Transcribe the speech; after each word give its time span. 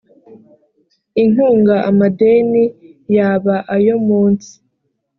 inkunga 1.23 1.75
amadeni 1.89 2.63
yaba 3.15 3.55
ayo 3.75 3.95
munsi 4.07 4.51